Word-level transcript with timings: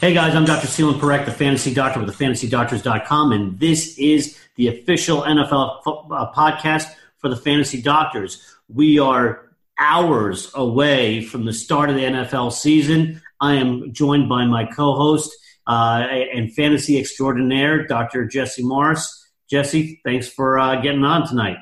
Hey 0.00 0.14
guys, 0.14 0.36
I'm 0.36 0.44
Dr. 0.44 0.68
Selene 0.68 1.00
Parekh, 1.00 1.24
the 1.24 1.32
fantasy 1.32 1.74
doctor 1.74 1.98
with 1.98 2.16
thefantasydoctors.com, 2.16 3.32
and 3.32 3.58
this 3.58 3.98
is 3.98 4.38
the 4.54 4.68
official 4.68 5.22
NFL 5.22 5.80
uh, 5.84 6.32
podcast 6.32 6.86
for 7.16 7.28
the 7.28 7.34
fantasy 7.34 7.82
doctors. 7.82 8.40
We 8.68 9.00
are 9.00 9.50
hours 9.76 10.52
away 10.54 11.22
from 11.22 11.46
the 11.46 11.52
start 11.52 11.90
of 11.90 11.96
the 11.96 12.02
NFL 12.02 12.52
season. 12.52 13.20
I 13.40 13.54
am 13.54 13.92
joined 13.92 14.28
by 14.28 14.44
my 14.44 14.66
co 14.66 14.94
host 14.94 15.36
uh, 15.66 16.06
and 16.32 16.54
fantasy 16.54 16.96
extraordinaire, 16.96 17.84
Dr. 17.84 18.24
Jesse 18.24 18.62
Morse. 18.62 19.28
Jesse, 19.50 20.00
thanks 20.04 20.28
for 20.28 20.60
uh, 20.60 20.80
getting 20.80 21.02
on 21.02 21.26
tonight. 21.26 21.56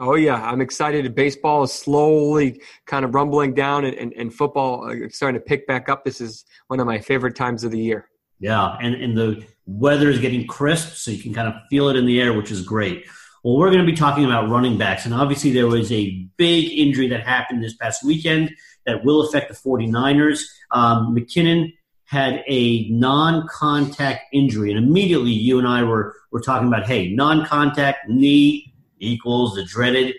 Oh 0.00 0.16
yeah, 0.16 0.42
I'm 0.42 0.60
excited. 0.60 1.14
Baseball 1.14 1.62
is 1.62 1.72
slowly 1.72 2.60
kind 2.86 3.04
of 3.04 3.14
rumbling 3.14 3.54
down, 3.54 3.84
and, 3.84 3.96
and, 3.96 4.12
and 4.14 4.34
football 4.34 4.90
uh, 4.90 5.08
starting 5.10 5.40
to 5.40 5.44
pick 5.44 5.66
back 5.66 5.88
up. 5.88 6.04
This 6.04 6.20
is 6.20 6.44
one 6.66 6.80
of 6.80 6.86
my 6.86 6.98
favorite 6.98 7.36
times 7.36 7.62
of 7.62 7.70
the 7.70 7.78
year. 7.78 8.08
Yeah, 8.40 8.76
and, 8.80 8.94
and 8.96 9.16
the 9.16 9.44
weather 9.66 10.10
is 10.10 10.18
getting 10.18 10.46
crisp, 10.46 10.94
so 10.94 11.12
you 11.12 11.22
can 11.22 11.32
kind 11.32 11.46
of 11.46 11.54
feel 11.70 11.88
it 11.88 11.96
in 11.96 12.06
the 12.06 12.20
air, 12.20 12.32
which 12.32 12.50
is 12.50 12.62
great. 12.62 13.06
Well, 13.44 13.56
we're 13.56 13.70
going 13.70 13.84
to 13.84 13.90
be 13.90 13.96
talking 13.96 14.24
about 14.24 14.48
running 14.48 14.76
backs, 14.76 15.04
and 15.04 15.14
obviously 15.14 15.52
there 15.52 15.68
was 15.68 15.92
a 15.92 16.26
big 16.36 16.72
injury 16.72 17.08
that 17.08 17.22
happened 17.22 17.62
this 17.62 17.76
past 17.76 18.02
weekend 18.04 18.50
that 18.86 19.04
will 19.04 19.22
affect 19.22 19.48
the 19.48 19.54
49ers. 19.54 20.42
Um, 20.72 21.14
McKinnon 21.14 21.72
had 22.06 22.42
a 22.48 22.88
non-contact 22.88 24.22
injury, 24.32 24.72
and 24.72 24.84
immediately 24.84 25.30
you 25.30 25.58
and 25.58 25.68
I 25.68 25.84
were 25.84 26.16
were 26.32 26.40
talking 26.40 26.66
about, 26.66 26.84
hey, 26.86 27.10
non-contact 27.10 28.08
knee 28.08 28.73
equals 29.04 29.54
the 29.54 29.64
dreaded 29.64 30.14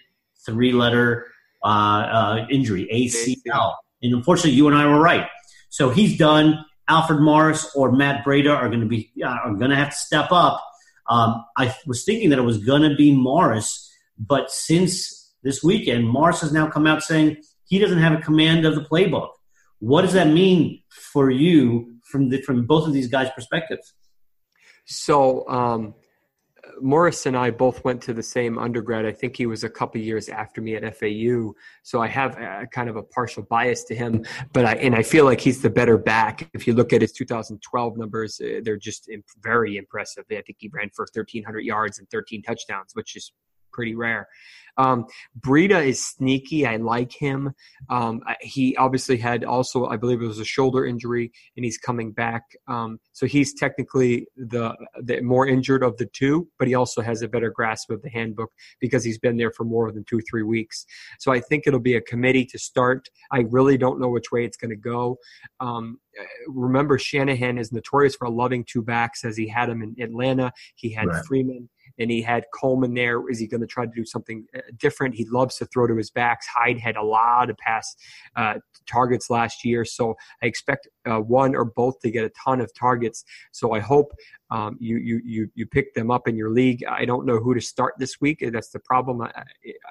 three 0.46 0.72
letter 0.72 1.28
uh, 1.64 1.68
uh, 1.68 2.48
injury, 2.50 2.88
ACL. 2.94 3.74
And 4.02 4.14
unfortunately, 4.14 4.52
you 4.52 4.68
and 4.68 4.76
I 4.78 4.86
were 4.86 5.02
right. 5.02 5.28
So 5.70 5.90
he's 5.90 6.18
done. 6.18 6.64
Alfred 6.88 7.20
Morris 7.20 7.72
or 7.76 7.92
Matt 7.92 8.24
Breida 8.24 8.56
are 8.56 8.68
going 8.68 8.82
to 8.82 8.86
be 8.86 9.12
uh, 9.24 9.30
are 9.30 9.54
going 9.56 9.72
to 9.72 9.76
have 9.76 9.90
to 9.90 9.96
step 9.96 10.32
up. 10.32 10.64
Um, 11.10 11.44
I 11.58 11.76
was 11.88 12.04
thinking 12.04 12.30
that 12.30 12.40
it 12.40 12.44
was 12.44 12.60
going 12.60 12.88
to 12.88 12.96
be 12.96 13.12
Morris, 13.12 13.92
but 14.18 14.52
since 14.52 15.34
this 15.44 15.64
weekend, 15.64 16.08
Morris 16.08 16.42
has 16.42 16.52
now 16.52 16.68
come 16.68 16.86
out 16.86 17.04
saying 17.04 17.38
he 17.68 17.80
doesn't 17.80 17.98
have 17.98 18.14
a 18.14 18.22
command 18.22 18.66
of 18.66 18.76
the 18.76 18.82
playbook. 18.82 19.30
What 19.80 20.04
does 20.04 20.14
that 20.14 20.28
mean 20.28 20.82
for 20.90 21.30
you 21.30 21.96
from 22.04 22.30
the, 22.30 22.42
from 22.42 22.66
both 22.66 22.88
of 22.88 22.94
these 22.94 23.08
guys' 23.08 23.30
perspectives? 23.34 23.94
So 24.86 25.48
um, 25.50 25.96
Morris 26.82 27.26
and 27.26 27.38
I 27.38 27.52
both 27.52 27.84
went 27.84 28.02
to 28.04 28.14
the 28.14 28.24
same 28.24 28.58
undergrad. 28.58 29.06
I 29.06 29.12
think 29.12 29.36
he 29.36 29.46
was 29.46 29.64
a 29.64 29.70
couple 29.70 30.02
years 30.02 30.30
after 30.30 30.62
me 30.62 30.76
at 30.76 30.98
FAU, 30.98 31.54
so 31.84 32.02
I 32.02 32.08
have 32.08 32.38
a, 32.38 32.68
kind 32.72 32.90
of 32.90 32.96
a 32.96 33.04
partial 33.04 33.44
bias 33.44 33.84
to 33.86 33.96
him. 33.96 34.26
But 34.54 34.66
I 34.66 34.74
and 34.76 34.96
I 34.96 35.04
feel 35.04 35.26
like 35.26 35.40
he's 35.40 35.62
the 35.62 35.70
better 35.70 35.98
back. 35.98 36.50
If 36.54 36.68
you 36.68 36.74
look 36.74 36.94
at 36.94 37.02
his 37.02 37.12
2012 37.12 37.98
numbers, 37.98 38.40
uh, 38.40 38.62
they're 38.64 38.78
just 38.78 39.10
imp- 39.10 39.26
very 39.42 39.78
impressive. 39.78 40.26
I 40.32 40.42
think 40.42 40.58
he 40.58 40.70
ran 40.74 40.90
for 40.90 41.04
1,300 41.04 41.60
yards 41.62 42.00
and 42.00 42.10
13 42.10 42.42
touchdowns, 42.42 42.92
which 42.94 43.16
is 43.16 43.32
pretty 43.76 43.96
rare. 43.96 44.28
Um, 44.78 45.06
Breida 45.40 45.86
is 45.86 46.06
sneaky. 46.06 46.66
I 46.66 46.78
like 46.78 47.12
him. 47.14 47.54
Um, 47.90 48.22
he 48.42 48.76
obviously 48.76 49.18
had 49.18 49.44
also, 49.44 49.86
I 49.86 49.98
believe 49.98 50.22
it 50.22 50.28
was 50.28 50.40
a 50.40 50.46
shoulder 50.46 50.86
injury, 50.86 51.32
and 51.56 51.64
he's 51.64 51.78
coming 51.78 52.12
back. 52.12 52.44
Um, 52.68 53.00
so 53.14 53.26
he's 53.26 53.54
technically 53.54 54.28
the, 54.36 54.76
the 55.02 55.22
more 55.22 55.48
injured 55.48 55.84
of 55.84 55.98
the 55.98 56.08
two, 56.08 56.48
but 56.60 56.68
he 56.68 56.76
also 56.76 57.02
has 57.02 57.22
a 57.22 57.28
better 57.28 57.50
grasp 57.50 57.90
of 57.90 58.02
the 58.02 58.10
handbook 58.10 58.52
because 58.80 59.04
he's 59.04 59.20
been 59.20 59.38
there 59.38 59.52
for 59.52 59.64
more 59.64 59.92
than 59.92 60.04
two, 60.04 60.22
three 60.30 60.44
weeks. 60.44 60.86
So 61.20 61.32
I 61.32 61.40
think 61.40 61.64
it'll 61.66 61.80
be 61.80 61.96
a 61.96 62.02
committee 62.02 62.46
to 62.46 62.60
start. 62.60 63.10
I 63.32 63.46
really 63.50 63.78
don't 63.78 64.00
know 64.00 64.10
which 64.10 64.32
way 64.32 64.44
it's 64.46 64.58
going 64.58 64.72
to 64.72 64.76
go. 64.76 65.18
Um, 65.60 66.00
remember, 66.48 66.98
Shanahan 66.98 67.58
is 67.58 67.72
notorious 67.72 68.16
for 68.16 68.30
loving 68.30 68.66
two 68.66 68.82
backs 68.82 69.24
as 69.24 69.38
he 69.38 69.48
had 69.48 69.70
him 69.70 69.82
in 69.82 69.96
Atlanta. 70.04 70.52
He 70.76 70.92
had 70.92 71.08
right. 71.08 71.26
Freeman 71.26 71.70
and 71.98 72.12
he 72.12 72.22
had 72.22 72.46
Coleman 72.54 72.94
there. 72.94 73.30
Is 73.30 73.40
he 73.40 73.48
going 73.48 73.62
to 73.62 73.68
try 73.68 73.86
to 73.86 73.92
do 73.96 74.06
something 74.06 74.46
uh, 74.56 74.60
different? 74.78 75.16
He 75.16 75.26
loves 75.26 75.58
to 75.58 75.66
throw 75.66 75.88
to 75.88 75.96
his 75.96 76.10
backs. 76.10 76.46
Hyde 76.48 76.80
had 76.80 76.96
a 76.96 77.04
lot 77.04 77.50
of 77.50 77.58
pass 77.58 77.96
uh, 78.36 78.56
targets 78.86 79.30
last 79.30 79.64
year, 79.66 79.86
so 79.86 80.16
I 80.42 80.48
expect 80.48 80.88
uh, 81.06 81.20
one 81.20 81.56
or 81.56 81.66
both 81.66 82.00
to 82.02 82.12
get 82.12 82.26
a 82.26 82.30
ton 82.30 82.62
of 82.62 82.74
targets. 82.74 83.24
So 83.52 83.74
I 83.74 83.80
hope 83.80 84.12
um, 84.52 84.78
you 84.80 84.98
you 84.98 85.22
you 85.26 85.50
you 85.56 85.66
pick 85.66 85.94
them 85.96 86.12
up 86.12 86.28
in 86.28 86.36
your 86.36 86.52
league. 86.52 86.84
I 86.88 87.06
don't 87.06 87.26
know 87.26 87.40
who 87.40 87.54
to 87.54 87.62
start 87.62 87.96
this 87.98 88.22
week. 88.22 88.46
That's 88.52 88.70
the 88.70 88.80
problem. 88.80 89.22
I, 89.22 89.32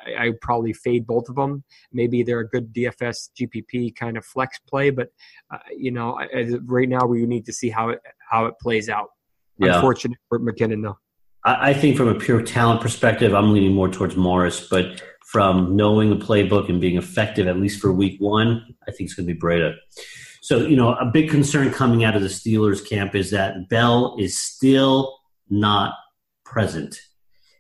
I, 0.07 0.27
I 0.27 0.31
probably 0.41 0.73
fade 0.73 1.07
both 1.07 1.29
of 1.29 1.37
them. 1.37 1.65
Maybe 1.93 2.23
they're 2.23 2.41
a 2.41 2.49
good 2.49 2.73
DFS 2.73 3.31
GPP 3.39 3.97
kind 3.97 4.17
of 4.17 4.25
flex 4.25 4.59
play, 4.61 4.91
but 4.91 5.09
uh, 5.53 5.59
you 5.77 5.91
know, 5.91 6.19
right 6.67 6.89
now 6.89 7.07
we 7.07 7.27
need 7.27 7.47
to 7.47 7.53
see 7.53 7.71
how 7.71 7.89
it 7.91 8.01
how 8.31 8.47
it 8.47 8.55
plays 8.61 8.89
out. 8.89 9.11
Yeah. 9.59 9.77
Unfortunate 9.77 10.19
for 10.29 10.39
McKinnon 10.41 10.83
though. 10.83 10.99
I, 11.45 11.71
I 11.71 11.75
think 11.75 11.97
from 11.97 12.09
a 12.09 12.15
pure 12.15 12.43
talent 12.43 12.81
perspective, 12.81 13.35
I'm 13.35 13.53
leaning 13.53 13.75
more 13.75 13.89
towards 13.89 14.17
Morris, 14.17 14.67
but 14.69 15.03
from 15.25 15.75
knowing 15.75 16.11
the 16.11 16.25
playbook 16.25 16.69
and 16.69 16.81
being 16.81 16.97
effective, 16.97 17.47
at 17.47 17.59
least 17.59 17.81
for 17.81 17.93
week 17.93 18.21
one, 18.21 18.75
I 18.87 18.93
think 18.93 19.09
it's 19.09 19.15
going 19.15 19.27
to 19.27 19.35
be 19.35 19.41
Breida. 19.41 19.75
So, 20.43 20.67
you 20.67 20.77
know, 20.77 20.95
a 20.95 21.07
big 21.07 21.31
concern 21.31 21.73
coming 21.73 22.05
out 22.05 22.17
of 22.17 22.23
the 22.23 22.29
Steelers 22.29 22.87
camp 22.87 23.15
is 23.15 23.31
that 23.31 23.69
Bell 23.69 24.17
is 24.19 24.39
still 24.39 25.19
not 25.49 25.95
present. 26.45 27.01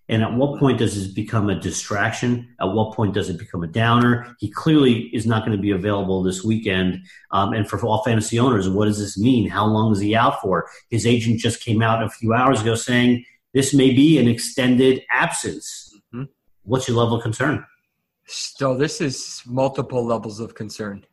And 0.09 0.23
at 0.23 0.34
what 0.34 0.61
point 0.61 0.78
does 0.78 0.94
this 0.94 1.12
become 1.12 1.49
a 1.49 1.59
distraction? 1.59 2.55
At 2.61 2.75
what 2.75 2.94
point 2.94 3.15
does 3.15 3.31
it 3.31 3.39
become 3.39 3.65
a 3.65 3.67
downer? 3.67 4.37
He 4.39 4.50
clearly 4.50 5.09
is 5.15 5.27
not 5.27 5.47
going 5.47 5.56
to 5.56 5.62
be 5.62 5.71
available 5.71 6.23
this 6.23 6.44
weekend. 6.44 7.06
Um, 7.31 7.55
and 7.55 7.67
for 7.67 7.81
all 7.81 8.05
fantasy 8.05 8.39
owners, 8.39 8.69
what 8.69 8.84
does 8.84 8.99
this 8.99 9.19
mean? 9.19 9.49
How 9.49 9.65
long 9.65 9.93
is 9.93 10.00
he 10.00 10.15
out 10.15 10.43
for? 10.43 10.69
His 10.91 11.06
agent 11.06 11.41
just 11.41 11.62
came 11.62 11.81
out 11.81 12.03
a 12.03 12.11
few 12.11 12.34
hours 12.34 12.61
ago 12.61 12.75
saying 12.75 13.25
this 13.54 13.72
may 13.72 13.92
be 13.92 14.19
an 14.19 14.28
extended 14.28 15.03
absence. 15.10 15.91
Mm-hmm. 16.15 16.25
What's 16.65 16.88
your 16.88 16.98
level 16.98 17.16
of 17.16 17.22
concern? 17.22 17.65
So 18.26 18.76
this 18.76 19.00
is 19.00 19.42
multiple 19.47 20.04
levels 20.04 20.41
of 20.41 20.54
concern. 20.54 21.06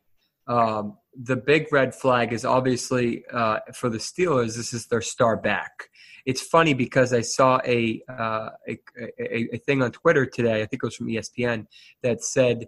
Um, 0.47 0.97
the 1.23 1.35
big 1.35 1.71
red 1.71 1.93
flag 1.93 2.33
is 2.33 2.45
obviously 2.45 3.23
uh, 3.31 3.59
for 3.73 3.89
the 3.89 3.97
Steelers. 3.97 4.55
This 4.55 4.73
is 4.73 4.87
their 4.87 5.01
star 5.01 5.37
back. 5.37 5.89
It's 6.25 6.41
funny 6.41 6.73
because 6.73 7.13
I 7.13 7.21
saw 7.21 7.59
a, 7.65 8.01
uh, 8.09 8.49
a, 8.67 8.79
a, 9.19 9.55
a 9.55 9.57
thing 9.57 9.81
on 9.81 9.91
Twitter 9.91 10.25
today. 10.25 10.61
I 10.61 10.65
think 10.65 10.83
it 10.83 10.85
was 10.85 10.95
from 10.95 11.07
ESPN 11.07 11.67
that 12.01 12.23
said 12.23 12.67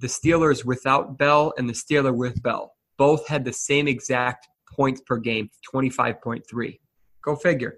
the 0.00 0.06
Steelers 0.06 0.64
without 0.64 1.18
Bell 1.18 1.52
and 1.58 1.68
the 1.68 1.74
Steelers 1.74 2.16
with 2.16 2.42
Bell 2.42 2.74
both 2.96 3.26
had 3.28 3.44
the 3.44 3.52
same 3.52 3.88
exact 3.88 4.48
points 4.70 5.02
per 5.04 5.18
game, 5.18 5.50
twenty 5.68 5.90
five 5.90 6.20
point 6.22 6.44
three. 6.48 6.80
Go 7.22 7.36
figure. 7.36 7.76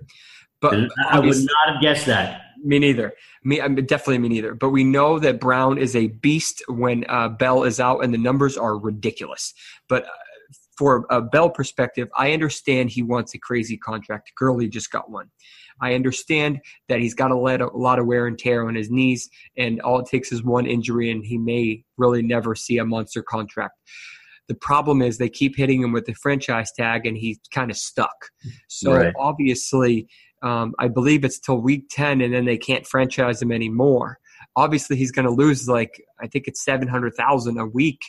But 0.71 0.89
I 1.11 1.21
would 1.21 1.37
not 1.37 1.75
have 1.75 1.83
guessed 1.83 2.07
that. 2.07 2.43
Me 2.63 2.79
neither. 2.79 3.13
Me, 3.43 3.61
I 3.61 3.69
mean, 3.69 3.85
definitely 3.85 4.19
me 4.19 4.29
neither. 4.31 4.55
But 4.55 4.71
we 4.71 4.85
know 4.85 5.19
that 5.19 5.39
Brown 5.39 5.77
is 5.77 5.95
a 5.95 6.09
beast 6.09 6.63
when 6.69 7.05
uh, 7.09 7.29
Bell 7.29 7.65
is 7.65 7.79
out, 7.81 8.03
and 8.03 8.15
the 8.15 8.19
numbers 8.19 8.57
are 8.57 8.79
ridiculous. 8.79 9.53
But 9.89 10.05
uh, 10.05 10.09
for 10.77 11.07
a 11.11 11.21
Bell 11.21 11.51
perspective, 11.51 12.09
I 12.17 12.33
understand 12.33 12.91
he 12.91 13.03
wants 13.03 13.35
a 13.35 13.39
crazy 13.39 13.77
contract. 13.77 14.33
Gurley 14.39 14.69
just 14.69 14.91
got 14.91 15.11
one. 15.11 15.31
I 15.83 15.95
understand 15.95 16.61
that 16.89 17.01
he's 17.01 17.15
got 17.15 17.31
a 17.31 17.37
lot 17.37 17.61
of 17.99 18.07
wear 18.07 18.27
and 18.27 18.39
tear 18.39 18.67
on 18.67 18.75
his 18.75 18.91
knees, 18.91 19.29
and 19.59 19.81
all 19.83 19.99
it 19.99 20.07
takes 20.07 20.33
is 20.33 20.43
one 20.43 20.67
injury, 20.67 21.11
and 21.11 21.25
he 21.25 21.37
may 21.37 21.85
really 21.99 22.23
never 22.23 22.55
see 22.55 22.79
a 22.79 22.85
monster 22.85 23.23
contract. 23.23 23.75
The 24.47 24.55
problem 24.55 25.03
is 25.03 25.19
they 25.19 25.29
keep 25.29 25.57
hitting 25.57 25.83
him 25.83 25.93
with 25.93 26.05
the 26.05 26.15
franchise 26.15 26.71
tag, 26.77 27.07
and 27.07 27.17
he's 27.17 27.39
kind 27.53 27.71
of 27.71 27.77
stuck. 27.77 28.29
So 28.69 28.93
right. 28.93 29.13
obviously, 29.19 30.07
um, 30.44 30.75
I 30.78 30.88
believe 30.88 31.25
it's 31.25 31.41
till 31.41 31.60
week 31.60 31.87
10 31.91 32.21
and 32.21 32.34
then 32.34 32.45
they 32.45 32.59
can't 32.59 32.86
franchise 32.86 33.41
him 33.41 33.51
anymore. 33.51 34.19
Obviously, 34.57 34.97
he's 34.97 35.10
going 35.10 35.27
to 35.27 35.33
lose 35.33 35.66
like, 35.66 36.01
I 36.21 36.28
think 36.28 36.47
it's 36.47 36.63
700,000 36.63 37.59
a 37.59 37.66
week. 37.66 38.01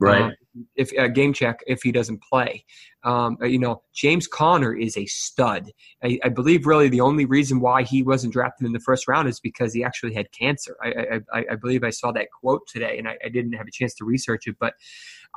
Right. 0.00 0.22
Um, 0.22 0.32
if 0.76 0.92
a 0.92 1.04
uh, 1.04 1.08
game 1.08 1.32
check 1.32 1.60
if 1.66 1.82
he 1.82 1.92
doesn't 1.92 2.22
play. 2.22 2.64
Um, 3.02 3.36
uh, 3.42 3.46
you 3.46 3.58
know, 3.58 3.82
James 3.92 4.26
Conner 4.26 4.74
is 4.74 4.96
a 4.96 5.06
stud. 5.06 5.70
I, 6.02 6.18
I, 6.24 6.28
believe 6.30 6.66
really 6.66 6.88
the 6.88 7.00
only 7.00 7.24
reason 7.26 7.60
why 7.60 7.82
he 7.82 8.02
wasn't 8.02 8.32
drafted 8.32 8.66
in 8.66 8.72
the 8.72 8.80
first 8.80 9.06
round 9.06 9.28
is 9.28 9.40
because 9.40 9.74
he 9.74 9.84
actually 9.84 10.14
had 10.14 10.32
cancer. 10.32 10.76
I, 10.82 11.20
I, 11.32 11.44
I 11.52 11.56
believe 11.56 11.84
I 11.84 11.90
saw 11.90 12.12
that 12.12 12.28
quote 12.40 12.66
today, 12.66 12.98
and 12.98 13.08
I, 13.08 13.16
I, 13.24 13.28
didn't 13.28 13.52
have 13.52 13.66
a 13.66 13.70
chance 13.70 13.94
to 13.96 14.04
research 14.04 14.46
it, 14.46 14.56
but 14.58 14.74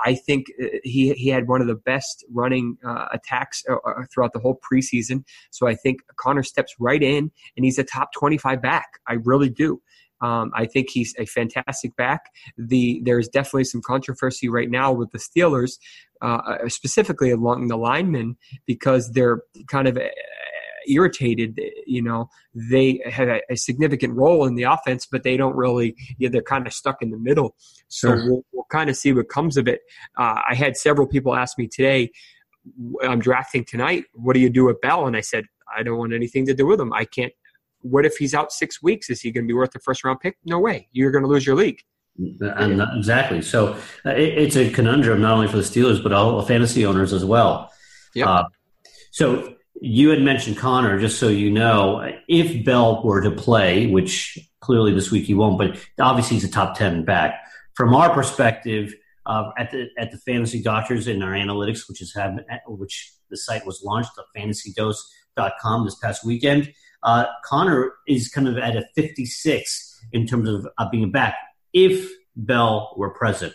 I 0.06 0.16
think 0.16 0.48
uh, 0.62 0.68
he 0.84 1.14
he 1.14 1.30
had 1.30 1.48
one 1.48 1.62
of 1.62 1.68
the 1.68 1.76
best 1.76 2.24
running 2.32 2.78
uh, 2.86 3.08
attacks 3.12 3.64
uh, 3.70 3.76
throughout 4.14 4.34
the 4.34 4.40
whole 4.40 4.60
preseason. 4.72 5.24
So 5.52 5.68
I 5.68 5.76
think 5.76 6.02
Conner 6.18 6.44
steps 6.44 6.76
right 6.80 7.02
in, 7.02 7.32
and 7.56 7.66
he's 7.66 7.80
a 7.80 7.84
top 7.84 8.14
twenty 8.14 8.38
five 8.38 8.62
back. 8.62 8.88
I 9.08 9.14
really 9.24 9.50
do. 9.50 9.82
Um, 10.22 10.52
I 10.56 10.66
think 10.66 10.90
he's 10.90 11.14
a 11.18 11.26
fantastic 11.26 11.96
back. 11.96 12.32
The 12.58 13.02
there's 13.04 13.28
definitely 13.28 13.66
some 13.66 13.82
controversy 13.82 14.50
right 14.50 14.70
now 14.70 14.92
with 14.92 15.12
the 15.12 15.20
Steelers, 15.20 15.74
uh, 16.22 16.42
uh 16.48 16.70
specifically 16.70 17.32
along 17.32 17.68
the 17.68 17.78
linemen, 17.78 18.38
because 18.66 19.12
they're 19.12 19.42
kind 19.68 19.88
of 19.88 19.98
uh, 19.98 20.10
irritated. 20.88 21.60
You 21.86 22.02
know, 22.02 22.30
they 22.54 23.02
have 23.06 23.28
a, 23.28 23.42
a, 23.50 23.58
significant 23.58 24.16
role 24.16 24.46
in 24.46 24.56
the 24.56 24.64
offense, 24.64 25.08
but 25.10 25.24
they 25.24 25.38
don't 25.38 25.56
really. 25.56 25.96
Yeah, 26.18 26.30
they're 26.30 26.42
kind 26.42 26.66
of 26.66 26.74
stuck 26.74 27.02
in 27.02 27.12
the 27.12 27.18
middle. 27.18 27.56
So 27.88 28.10
sure. 28.10 28.26
we'll, 28.26 28.46
we'll 28.54 28.68
kind 28.72 28.90
of 28.90 28.96
see 28.96 29.14
what 29.14 29.30
comes 29.30 29.58
of 29.58 29.68
it. 29.68 29.82
Uh, 30.18 30.42
I 30.50 30.56
had 30.56 30.78
several 30.78 31.08
people 31.08 31.36
ask 31.36 31.58
me 31.58 31.68
today 31.68 32.12
I'm 33.04 33.20
drafting 33.20 33.66
tonight. 33.66 34.06
What 34.14 34.34
do 34.34 34.40
you 34.40 34.50
do 34.50 34.66
with 34.66 34.82
Bell? 34.82 35.08
And 35.08 35.16
I 35.16 35.22
said, 35.22 35.46
I 35.76 35.84
don't 35.84 35.98
want 35.98 36.14
anything 36.14 36.46
to 36.48 36.54
do 36.54 36.66
with 36.66 36.80
him. 36.80 36.94
I 36.94 37.06
can't. 37.06 37.34
What 37.90 38.06
if 38.06 38.18
he's 38.18 38.34
out 38.34 38.52
six 38.52 38.82
weeks? 38.82 39.10
Is 39.10 39.22
he 39.22 39.32
going 39.32 39.46
to 39.46 39.48
be 39.48 39.54
worth 39.54 39.76
a 39.76 39.80
first 39.80 40.04
round 40.04 40.20
pick? 40.20 40.38
No 40.46 40.60
way. 40.60 40.88
You're 40.92 41.12
going 41.12 41.24
to 41.24 41.30
lose 41.30 41.46
your 41.46 41.56
league. 41.56 41.82
And 42.18 42.82
exactly. 42.96 43.42
So 43.42 43.74
uh, 44.06 44.12
it, 44.12 44.38
it's 44.38 44.56
a 44.56 44.72
conundrum 44.72 45.22
not 45.22 45.34
only 45.34 45.48
for 45.48 45.58
the 45.58 45.64
Steelers 45.64 46.02
but 46.02 46.12
all 46.14 46.42
fantasy 46.42 46.86
owners 46.86 47.14
as 47.14 47.24
well. 47.24 47.72
Yeah. 48.16 48.30
Uh, 48.30 48.44
so 49.12 49.56
you 49.80 50.10
had 50.10 50.22
mentioned 50.22 50.58
Conner, 50.58 51.00
just 51.00 51.20
so 51.20 51.28
you 51.28 51.52
know, 51.52 52.12
if 52.28 52.66
Bell 52.66 53.04
were 53.04 53.22
to 53.22 53.32
play, 53.32 53.88
which 53.88 54.40
clearly 54.60 54.94
this 54.94 55.12
week 55.12 55.26
he 55.26 55.34
won't, 55.34 55.58
but 55.58 55.78
obviously 56.00 56.38
he's 56.38 56.44
a 56.44 56.52
top 56.52 56.78
ten 56.78 57.06
back. 57.06 57.40
From 57.76 57.94
our 57.94 58.12
perspective, 58.12 58.96
uh, 59.28 59.52
at 59.58 59.72
the 59.72 59.90
at 59.98 60.12
the 60.12 60.18
Fantasy 60.18 60.62
Doctors 60.62 61.08
in 61.08 61.22
our 61.22 61.34
analytics, 61.34 61.88
which 61.88 62.02
is 62.02 62.14
have 62.16 62.40
which 62.66 63.14
the 63.30 63.38
site 63.38 63.66
was 63.66 63.84
launched, 63.84 64.12
the 64.16 64.24
FantasyDose.com 64.36 65.86
this 65.86 65.96
past 65.96 66.26
weekend. 66.26 66.74
Uh, 67.04 67.26
Conner 67.46 67.94
is 68.08 68.30
kind 68.30 68.48
of 68.48 68.58
at 68.58 68.76
a 68.76 68.86
56 68.96 70.06
in 70.14 70.26
terms 70.26 70.50
of 70.50 70.68
uh, 70.78 70.90
being 70.90 71.12
back 71.12 71.36
if 71.74 72.10
Bell 72.36 72.94
were 72.98 73.10
present, 73.10 73.54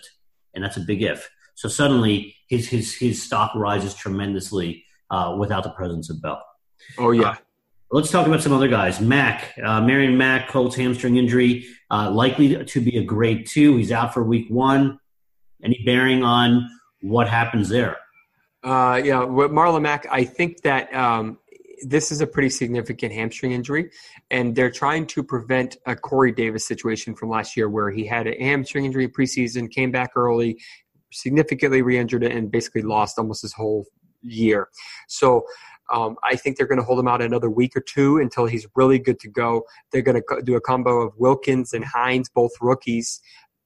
and 0.54 0.62
that's 0.62 0.76
a 0.76 0.80
big 0.80 1.02
if. 1.02 1.28
So 1.54 1.68
suddenly 1.68 2.34
his 2.48 2.68
his 2.68 2.94
his 2.94 3.22
stock 3.22 3.54
rises 3.54 3.94
tremendously 3.94 4.84
uh, 5.10 5.36
without 5.38 5.64
the 5.64 5.70
presence 5.70 6.10
of 6.10 6.20
Bell. 6.20 6.42
Oh 6.98 7.12
yeah. 7.12 7.30
Uh, 7.30 7.34
let's 7.90 8.10
talk 8.10 8.26
about 8.26 8.42
some 8.42 8.52
other 8.52 8.68
guys. 8.68 9.00
Mack, 9.00 9.54
uh, 9.58 9.80
Marlon 9.80 10.16
Mack, 10.16 10.48
Colts 10.48 10.74
hamstring 10.74 11.16
injury, 11.16 11.66
uh, 11.90 12.10
likely 12.10 12.64
to 12.64 12.80
be 12.80 12.98
a 12.98 13.04
grade 13.04 13.46
two. 13.46 13.76
He's 13.76 13.92
out 13.92 14.12
for 14.14 14.22
week 14.22 14.48
one. 14.48 14.98
Any 15.62 15.82
bearing 15.84 16.24
on 16.24 16.68
what 17.02 17.28
happens 17.28 17.68
there? 17.68 17.96
Uh, 18.64 19.00
yeah, 19.04 19.24
with 19.24 19.50
Marlon 19.50 19.82
Mack, 19.82 20.06
I 20.10 20.24
think 20.24 20.62
that 20.62 20.92
um, 20.94 21.38
this 21.86 22.10
is 22.12 22.20
a 22.20 22.26
pretty 22.26 22.48
significant 22.48 23.12
hamstring 23.12 23.52
injury, 23.52 23.90
and 24.30 24.54
they're 24.54 24.70
trying 24.70 25.06
to 25.08 25.22
prevent 25.22 25.76
a 25.86 25.94
Corey 25.94 26.32
Davis 26.32 26.66
situation 26.66 27.14
from 27.14 27.28
last 27.30 27.56
year 27.56 27.68
where 27.68 27.90
he 27.90 28.06
had 28.06 28.26
a 28.26 28.36
hamstring 28.38 28.84
injury 28.84 29.08
preseason, 29.08 29.70
came 29.70 29.90
back 29.90 30.10
early, 30.16 30.58
significantly 31.12 31.82
re-injured 31.82 32.24
it, 32.24 32.32
and 32.32 32.50
basically 32.50 32.82
lost 32.82 33.18
almost 33.18 33.42
his 33.42 33.52
whole 33.52 33.86
year. 34.22 34.68
So. 35.08 35.44
Um, 35.92 36.16
I 36.22 36.36
think 36.36 36.56
they're 36.56 36.68
going 36.68 36.78
to 36.78 36.84
hold 36.84 36.98
him 37.00 37.08
out 37.08 37.20
another 37.20 37.50
week 37.50 37.76
or 37.76 37.82
two 37.82 38.16
until 38.16 38.46
he's 38.46 38.66
really 38.76 38.98
good 38.98 39.18
to 39.20 39.28
go. 39.28 39.64
They're 39.90 40.00
going 40.00 40.22
to 40.22 40.42
do 40.42 40.54
a 40.54 40.60
combo 40.60 41.02
of 41.02 41.12
Wilkins 41.18 41.74
and 41.74 41.84
Hines, 41.84 42.30
both 42.30 42.52
rookies. 42.62 43.20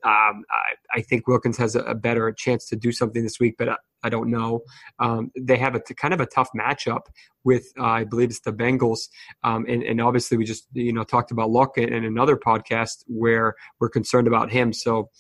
Um, 0.07 0.45
I, 0.51 0.99
I, 0.99 1.03
think 1.03 1.27
Wilkins 1.27 1.57
has 1.57 1.75
a, 1.75 1.81
a, 1.81 1.95
better 1.95 2.31
chance 2.31 2.69
to 2.69 2.77
do 2.77 2.93
something 2.93 3.25
this 3.25 3.41
week, 3.41 3.57
but 3.59 3.69
I, 3.69 3.77
I 4.05 4.09
don't 4.09 4.31
know. 4.31 4.61
Um, 5.01 5.33
they 5.37 5.57
have 5.57 5.75
a 5.75 5.81
t- 5.81 5.95
kind 5.95 6.15
of 6.15 6.21
a 6.21 6.27
tough 6.27 6.49
matchup 6.57 7.01
with, 7.43 7.65
uh, 7.77 7.87
I 7.87 8.05
believe 8.05 8.31
it's 8.31 8.41
the 8.41 8.53
Bengals, 8.53 9.09
um, 9.43 9.67
and, 9.69 9.83
and, 9.83 10.01
obviously 10.01 10.37
we 10.37 10.45
just 10.45 10.69
you 10.75 10.93
know 10.93 11.03
talked 11.03 11.33
about 11.33 11.51
Luck 11.51 11.77
in, 11.77 11.93
in 11.93 12.05
another 12.05 12.37
podcast 12.37 13.03
where 13.09 13.57
we're 13.81 13.89
concerned 13.89 14.29
about 14.29 14.53
him. 14.53 14.73
So 14.73 15.11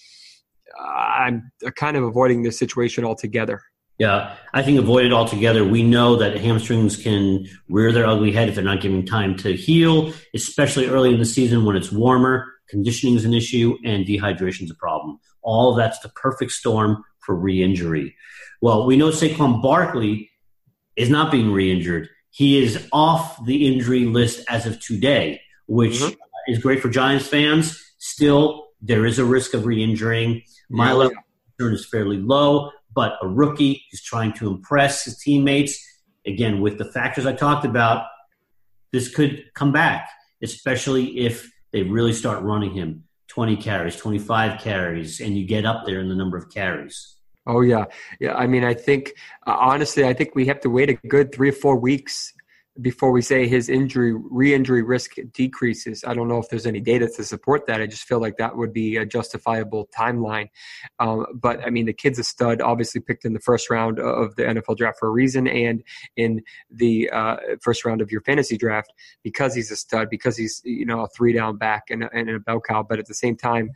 uh, 0.80 0.84
I'm 0.84 1.50
kind 1.74 1.96
of 1.96 2.04
avoiding 2.04 2.42
this 2.44 2.56
situation 2.56 3.04
altogether. 3.04 3.62
Yeah, 3.98 4.36
I 4.54 4.62
think 4.62 4.78
avoid 4.78 5.06
it 5.06 5.12
altogether. 5.12 5.64
We 5.64 5.82
know 5.82 6.14
that 6.16 6.36
hamstrings 6.36 6.96
can 6.96 7.46
rear 7.68 7.90
their 7.90 8.06
ugly 8.06 8.30
head 8.30 8.48
if 8.48 8.54
they're 8.54 8.62
not 8.62 8.82
given 8.82 9.04
time 9.04 9.36
to 9.38 9.54
heal, 9.54 10.12
especially 10.32 10.86
early 10.86 11.12
in 11.12 11.18
the 11.18 11.24
season 11.24 11.64
when 11.64 11.74
it's 11.74 11.90
warmer 11.90 12.55
conditioning 12.68 13.16
is 13.16 13.24
an 13.24 13.34
issue, 13.34 13.76
and 13.84 14.06
dehydration 14.06 14.62
is 14.62 14.70
a 14.70 14.74
problem. 14.74 15.18
All 15.42 15.70
of 15.70 15.76
that's 15.76 15.98
the 16.00 16.08
perfect 16.10 16.52
storm 16.52 17.04
for 17.20 17.34
re 17.34 17.62
injury. 17.62 18.14
Well, 18.60 18.86
we 18.86 18.96
know 18.96 19.10
Saquon 19.10 19.62
Barkley 19.62 20.30
is 20.96 21.10
not 21.10 21.30
being 21.30 21.52
re 21.52 21.70
injured. 21.70 22.08
He 22.30 22.62
is 22.62 22.88
off 22.92 23.44
the 23.44 23.66
injury 23.66 24.06
list 24.06 24.44
as 24.48 24.66
of 24.66 24.80
today, 24.80 25.40
which 25.66 26.00
mm-hmm. 26.00 26.14
is 26.52 26.58
great 26.58 26.80
for 26.80 26.88
Giants 26.88 27.26
fans. 27.26 27.82
Still, 27.98 28.68
there 28.80 29.06
is 29.06 29.18
a 29.18 29.24
risk 29.24 29.54
of 29.54 29.66
re 29.66 29.82
injuring. 29.82 30.42
My 30.68 30.88
yeah. 30.88 30.92
level 30.92 31.16
of 31.16 31.24
concern 31.58 31.74
is 31.74 31.86
fairly 31.86 32.18
low, 32.18 32.70
but 32.94 33.14
a 33.22 33.28
rookie 33.28 33.82
is 33.92 34.02
trying 34.02 34.32
to 34.34 34.48
impress 34.48 35.04
his 35.04 35.18
teammates. 35.18 35.78
Again, 36.26 36.60
with 36.60 36.78
the 36.78 36.84
factors 36.84 37.24
I 37.24 37.32
talked 37.32 37.64
about, 37.64 38.06
this 38.92 39.14
could 39.14 39.44
come 39.54 39.72
back, 39.72 40.08
especially 40.42 41.18
if 41.18 41.50
they 41.72 41.82
really 41.82 42.12
start 42.12 42.42
running 42.42 42.72
him 42.72 43.04
20 43.28 43.56
carries, 43.56 43.96
25 43.96 44.60
carries, 44.60 45.20
and 45.20 45.36
you 45.36 45.46
get 45.46 45.64
up 45.64 45.84
there 45.84 46.00
in 46.00 46.08
the 46.08 46.14
number 46.14 46.36
of 46.36 46.50
carries. 46.52 47.16
Oh 47.46 47.60
yeah, 47.60 47.84
yeah. 48.18 48.34
I 48.34 48.46
mean, 48.46 48.64
I 48.64 48.74
think 48.74 49.12
uh, 49.46 49.56
honestly, 49.58 50.04
I 50.04 50.12
think 50.12 50.34
we 50.34 50.46
have 50.46 50.60
to 50.60 50.70
wait 50.70 50.90
a 50.90 50.94
good 50.94 51.32
three 51.32 51.50
or 51.50 51.52
four 51.52 51.76
weeks 51.76 52.32
before 52.80 53.10
we 53.10 53.22
say 53.22 53.48
his 53.48 53.68
injury 53.68 54.14
re-injury 54.14 54.82
risk 54.82 55.14
decreases 55.32 56.04
i 56.06 56.14
don't 56.14 56.28
know 56.28 56.38
if 56.38 56.48
there's 56.48 56.66
any 56.66 56.80
data 56.80 57.08
to 57.08 57.24
support 57.24 57.66
that. 57.66 57.80
I 57.80 57.86
just 57.86 58.04
feel 58.04 58.20
like 58.20 58.36
that 58.36 58.56
would 58.56 58.72
be 58.72 58.96
a 58.96 59.06
justifiable 59.06 59.88
timeline. 59.96 60.48
Um, 60.98 61.26
but 61.34 61.64
i 61.64 61.70
mean 61.70 61.86
the 61.86 61.92
kid's 61.92 62.18
a 62.18 62.24
stud 62.24 62.60
obviously 62.60 63.00
picked 63.00 63.24
in 63.24 63.32
the 63.32 63.40
first 63.40 63.70
round 63.70 63.98
of 63.98 64.36
the 64.36 64.42
nfl 64.42 64.76
draft 64.76 64.98
for 64.98 65.08
a 65.08 65.12
reason 65.12 65.46
and 65.46 65.82
in 66.16 66.42
the 66.70 67.08
uh, 67.10 67.36
first 67.62 67.84
round 67.84 68.00
of 68.00 68.10
your 68.10 68.20
fantasy 68.22 68.56
draft 68.56 68.92
because 69.22 69.54
he's 69.54 69.70
a 69.70 69.76
stud 69.76 70.08
because 70.10 70.36
he's 70.36 70.60
you 70.64 70.86
know 70.86 71.00
a 71.00 71.08
three 71.08 71.32
down 71.32 71.56
back 71.56 71.84
and, 71.90 72.08
and 72.12 72.30
a 72.30 72.40
bell 72.40 72.60
cow. 72.60 72.82
But 72.82 72.98
at 72.98 73.06
the 73.06 73.14
same 73.14 73.36
time 73.36 73.70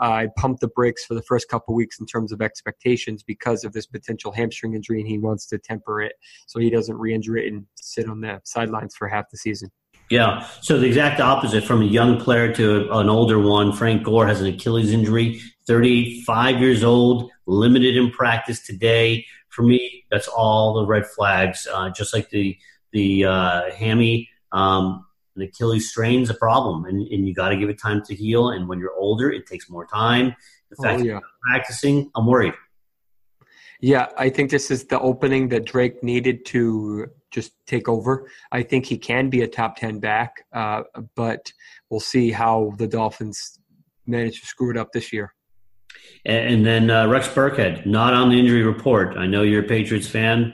I 0.00 0.28
pumped 0.36 0.60
the 0.60 0.68
brakes 0.68 1.04
for 1.04 1.14
the 1.14 1.22
first 1.22 1.48
couple 1.48 1.74
weeks 1.74 2.00
in 2.00 2.06
terms 2.06 2.32
of 2.32 2.40
expectations 2.40 3.22
because 3.22 3.64
of 3.64 3.72
this 3.72 3.86
potential 3.86 4.32
hamstring 4.32 4.74
injury, 4.74 5.00
and 5.00 5.08
he 5.08 5.18
wants 5.18 5.46
to 5.46 5.58
temper 5.58 6.00
it 6.00 6.14
so 6.46 6.58
he 6.58 6.70
doesn't 6.70 6.96
re-injure 6.96 7.36
it 7.36 7.52
and 7.52 7.66
sit 7.76 8.08
on 8.08 8.20
the 8.20 8.40
sidelines 8.44 8.96
for 8.96 9.08
half 9.08 9.30
the 9.30 9.36
season. 9.36 9.70
Yeah, 10.10 10.44
so 10.60 10.78
the 10.78 10.86
exact 10.86 11.20
opposite 11.20 11.62
from 11.62 11.82
a 11.82 11.84
young 11.84 12.18
player 12.18 12.52
to 12.54 12.90
an 12.92 13.08
older 13.08 13.38
one. 13.38 13.72
Frank 13.72 14.02
Gore 14.02 14.26
has 14.26 14.40
an 14.40 14.48
Achilles 14.48 14.90
injury, 14.90 15.40
35 15.68 16.60
years 16.60 16.82
old, 16.82 17.30
limited 17.46 17.96
in 17.96 18.10
practice 18.10 18.66
today. 18.66 19.24
For 19.50 19.62
me, 19.62 20.04
that's 20.10 20.26
all 20.26 20.74
the 20.74 20.86
red 20.86 21.06
flags. 21.06 21.68
Uh, 21.72 21.90
just 21.90 22.12
like 22.12 22.30
the 22.30 22.58
the 22.92 23.24
uh, 23.24 23.70
hammy, 23.70 24.28
um, 24.50 25.06
an 25.36 25.42
Achilles 25.42 25.90
strain 25.90 26.22
is 26.22 26.30
a 26.30 26.34
problem, 26.34 26.84
and, 26.84 27.06
and 27.08 27.26
you 27.26 27.34
got 27.34 27.50
to 27.50 27.56
give 27.56 27.68
it 27.68 27.80
time 27.80 28.02
to 28.04 28.14
heal. 28.14 28.50
And 28.50 28.68
when 28.68 28.78
you're 28.78 28.94
older, 28.94 29.30
it 29.30 29.46
takes 29.46 29.70
more 29.70 29.86
time. 29.86 30.34
The 30.70 30.76
oh, 30.78 30.82
fact 30.82 31.00
oh, 31.00 31.04
yeah. 31.04 31.18
practicing, 31.42 32.10
I'm 32.16 32.26
worried. 32.26 32.54
Yeah, 33.80 34.08
I 34.18 34.28
think 34.28 34.50
this 34.50 34.70
is 34.70 34.84
the 34.84 35.00
opening 35.00 35.48
that 35.48 35.64
Drake 35.64 36.02
needed 36.02 36.44
to 36.46 37.06
just 37.30 37.52
take 37.66 37.88
over. 37.88 38.28
I 38.52 38.62
think 38.62 38.84
he 38.84 38.98
can 38.98 39.30
be 39.30 39.42
a 39.42 39.48
top 39.48 39.76
10 39.76 40.00
back, 40.00 40.44
uh, 40.52 40.82
but 41.14 41.52
we'll 41.88 42.00
see 42.00 42.30
how 42.30 42.74
the 42.76 42.86
Dolphins 42.86 43.58
manage 44.06 44.40
to 44.40 44.46
screw 44.46 44.70
it 44.70 44.76
up 44.76 44.92
this 44.92 45.12
year. 45.12 45.32
And 46.26 46.66
then 46.66 46.90
uh, 46.90 47.06
Rex 47.06 47.28
Burkhead, 47.28 47.86
not 47.86 48.12
on 48.12 48.28
the 48.28 48.38
injury 48.38 48.62
report. 48.62 49.16
I 49.16 49.26
know 49.26 49.42
you're 49.42 49.64
a 49.64 49.68
Patriots 49.68 50.08
fan. 50.08 50.52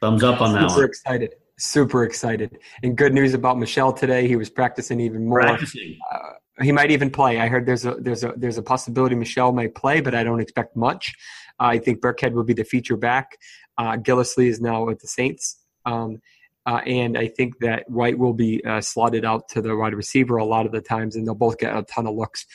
Thumbs 0.00 0.22
up 0.22 0.40
on 0.40 0.52
that 0.52 0.70
Super 0.70 0.84
excited 0.84 1.34
super 1.58 2.04
excited. 2.04 2.58
And 2.82 2.96
good 2.96 3.12
news 3.12 3.34
about 3.34 3.58
Michel 3.58 3.92
today. 3.92 4.28
He 4.28 4.36
was 4.36 4.50
practicing 4.50 5.00
even 5.00 5.28
more. 5.28 5.40
Practicing. 5.40 5.98
Uh, 6.12 6.62
he 6.62 6.72
might 6.72 6.90
even 6.90 7.10
play. 7.10 7.40
I 7.40 7.48
heard 7.48 7.66
there's 7.66 7.86
a 7.86 7.94
there's 7.94 8.24
a 8.24 8.34
there's 8.36 8.58
a 8.58 8.62
possibility 8.62 9.14
Michel 9.14 9.52
may 9.52 9.68
play, 9.68 10.00
but 10.00 10.14
I 10.14 10.22
don't 10.22 10.40
expect 10.40 10.76
much. 10.76 11.14
Uh, 11.58 11.66
I 11.66 11.78
think 11.78 12.00
Burkhead 12.00 12.32
will 12.32 12.44
be 12.44 12.54
the 12.54 12.64
feature 12.64 12.96
back. 12.96 13.38
Uh, 13.78 13.96
Gillislee 13.96 14.48
is 14.48 14.60
now 14.60 14.84
with 14.84 15.00
the 15.00 15.08
Saints. 15.08 15.58
Um, 15.86 16.20
uh, 16.64 16.80
and 16.86 17.18
I 17.18 17.26
think 17.26 17.58
that 17.60 17.88
White 17.90 18.18
will 18.18 18.34
be 18.34 18.64
uh, 18.64 18.80
slotted 18.80 19.24
out 19.24 19.48
to 19.48 19.60
the 19.60 19.74
wide 19.74 19.94
receiver 19.94 20.36
a 20.36 20.44
lot 20.44 20.64
of 20.64 20.72
the 20.72 20.80
times, 20.80 21.16
and 21.16 21.26
they'll 21.26 21.34
both 21.34 21.58
get 21.58 21.76
a 21.76 21.82
ton 21.82 22.06
of 22.06 22.14
looks. 22.14 22.46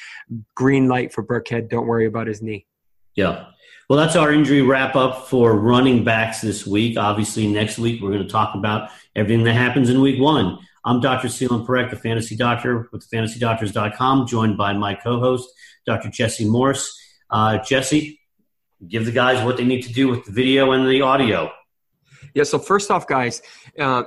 Green 0.55 0.87
light 0.87 1.11
for 1.11 1.25
Burkhead. 1.25 1.69
Don't 1.69 1.87
worry 1.87 2.05
about 2.05 2.27
his 2.27 2.41
knee. 2.41 2.67
Yeah. 3.17 3.47
Well, 3.89 3.97
that's 3.97 4.15
our 4.15 4.31
injury 4.31 4.61
wrap 4.61 4.95
up 4.95 5.27
for 5.27 5.57
running 5.57 6.03
backs 6.03 6.39
this 6.39 6.67
week. 6.67 6.97
Obviously, 6.97 7.47
next 7.47 7.79
week 7.79 7.99
we're 7.99 8.11
going 8.11 8.21
to 8.21 8.29
talk 8.29 8.53
about 8.53 8.91
everything 9.15 9.43
that 9.45 9.53
happens 9.53 9.89
in 9.89 10.01
week 10.01 10.21
one. 10.21 10.59
I'm 10.85 11.01
Dr. 11.01 11.27
Selene 11.27 11.65
Parekh, 11.65 11.89
the 11.89 11.95
fantasy 11.95 12.35
doctor 12.35 12.87
with 12.91 13.09
fantasydoctors.com, 13.09 14.27
joined 14.27 14.55
by 14.55 14.73
my 14.73 14.93
co 14.93 15.19
host, 15.19 15.49
Dr. 15.87 16.09
Jesse 16.09 16.47
Morse. 16.47 16.95
Uh, 17.31 17.57
Jesse, 17.57 18.21
give 18.87 19.05
the 19.05 19.11
guys 19.11 19.43
what 19.43 19.57
they 19.57 19.65
need 19.65 19.81
to 19.81 19.93
do 19.93 20.07
with 20.07 20.25
the 20.25 20.31
video 20.31 20.71
and 20.73 20.87
the 20.87 21.01
audio. 21.01 21.51
Yeah, 22.35 22.43
so 22.43 22.59
first 22.59 22.91
off, 22.91 23.07
guys, 23.07 23.41
uh, 23.79 24.03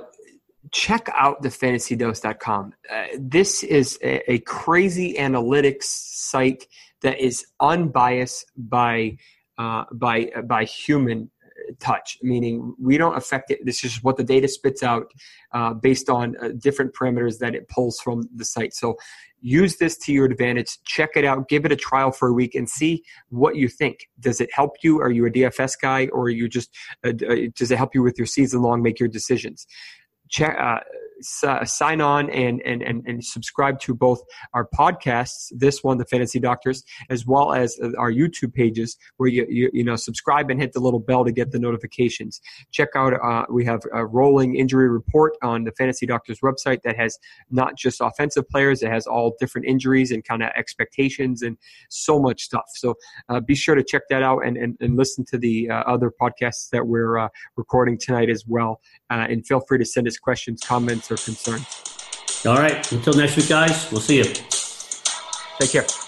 check 0.71 1.09
out 1.15 1.41
the 1.41 1.49
fantasydose.com. 1.49 2.73
Uh, 2.89 3.05
this 3.17 3.63
is 3.63 3.97
a, 4.03 4.31
a 4.31 4.39
crazy 4.39 5.15
analytics 5.15 5.83
site 5.83 6.67
that 7.01 7.19
is 7.19 7.45
unbiased 7.59 8.51
by 8.55 9.17
uh, 9.57 9.85
by 9.91 10.31
by 10.45 10.63
human 10.63 11.29
touch, 11.79 12.17
meaning 12.21 12.75
we 12.79 12.97
don't 12.97 13.15
affect 13.15 13.51
it. 13.51 13.59
This 13.65 13.83
is 13.83 14.03
what 14.03 14.17
the 14.17 14.23
data 14.23 14.47
spits 14.47 14.83
out 14.83 15.11
uh, 15.53 15.73
based 15.73 16.09
on 16.09 16.35
uh, 16.41 16.49
different 16.57 16.93
parameters 16.93 17.39
that 17.39 17.55
it 17.55 17.67
pulls 17.69 17.99
from 17.99 18.27
the 18.35 18.45
site. 18.45 18.73
So 18.73 18.97
use 19.41 19.77
this 19.77 19.97
to 19.99 20.13
your 20.13 20.25
advantage. 20.25 20.77
Check 20.85 21.11
it 21.15 21.25
out. 21.25 21.49
Give 21.49 21.65
it 21.65 21.71
a 21.71 21.75
trial 21.75 22.11
for 22.11 22.29
a 22.29 22.33
week 22.33 22.55
and 22.55 22.69
see 22.69 23.03
what 23.29 23.55
you 23.55 23.67
think. 23.67 24.09
Does 24.19 24.39
it 24.41 24.49
help 24.53 24.77
you? 24.83 24.99
Are 24.99 25.11
you 25.11 25.25
a 25.25 25.31
DFS 25.31 25.73
guy, 25.81 26.07
or 26.07 26.29
you 26.29 26.47
just 26.47 26.75
uh, 27.03 27.09
uh, 27.09 27.35
does 27.55 27.71
it 27.71 27.77
help 27.77 27.95
you 27.95 28.03
with 28.03 28.17
your 28.17 28.27
season 28.27 28.61
long? 28.61 28.81
Make 28.81 28.99
your 28.99 29.09
decisions. 29.09 29.67
Check 30.31 30.55
uh, 30.59 30.79
sign 31.21 32.01
on 32.01 32.29
and, 32.29 32.61
and, 32.65 32.81
and, 32.81 33.03
and 33.07 33.23
subscribe 33.23 33.79
to 33.81 33.93
both 33.93 34.21
our 34.53 34.67
podcasts, 34.67 35.51
this 35.51 35.83
one, 35.83 35.97
The 35.97 36.05
Fantasy 36.05 36.39
Doctors, 36.39 36.83
as 37.09 37.25
well 37.25 37.53
as 37.53 37.79
uh, 37.81 37.89
our 37.97 38.11
YouTube 38.11 38.53
pages 38.53 38.97
where 39.17 39.29
you, 39.29 39.45
you, 39.49 39.69
you 39.73 39.83
know, 39.83 39.95
subscribe 39.95 40.49
and 40.49 40.59
hit 40.59 40.73
the 40.73 40.79
little 40.79 40.99
bell 40.99 41.23
to 41.25 41.31
get 41.31 41.51
the 41.51 41.59
notifications. 41.59 42.41
Check 42.71 42.89
out, 42.95 43.13
uh, 43.13 43.45
we 43.49 43.65
have 43.65 43.81
a 43.93 44.05
rolling 44.05 44.55
injury 44.55 44.89
report 44.89 45.33
on 45.41 45.63
the 45.63 45.71
Fantasy 45.71 46.05
Doctors 46.05 46.39
website 46.39 46.81
that 46.83 46.95
has 46.95 47.17
not 47.49 47.75
just 47.75 48.01
offensive 48.01 48.47
players, 48.49 48.81
it 48.81 48.91
has 48.91 49.05
all 49.07 49.35
different 49.39 49.67
injuries 49.67 50.11
and 50.11 50.23
kind 50.23 50.43
of 50.43 50.49
expectations 50.55 51.41
and 51.41 51.57
so 51.89 52.19
much 52.19 52.43
stuff. 52.43 52.65
So 52.75 52.95
uh, 53.29 53.39
be 53.39 53.55
sure 53.55 53.75
to 53.75 53.83
check 53.83 54.03
that 54.09 54.23
out 54.23 54.45
and, 54.45 54.57
and, 54.57 54.77
and 54.79 54.97
listen 54.97 55.25
to 55.25 55.37
the 55.37 55.69
uh, 55.69 55.83
other 55.83 56.11
podcasts 56.11 56.69
that 56.71 56.87
we're 56.87 57.17
uh, 57.17 57.29
recording 57.55 57.97
tonight 57.97 58.29
as 58.29 58.45
well. 58.47 58.81
and 59.09 59.45
feel 59.45 59.59
free 59.59 59.77
to 59.77 59.85
send 59.85 60.07
us 60.07 60.17
questions, 60.17 60.61
comments, 60.63 61.10
or 61.11 61.17
concerns. 61.17 61.65
All 62.45 62.57
right. 62.57 62.91
Until 62.91 63.13
next 63.13 63.37
week, 63.37 63.49
guys. 63.49 63.91
We'll 63.91 64.01
see 64.01 64.17
you. 64.17 64.33
Take 65.59 65.71
care. 65.71 66.00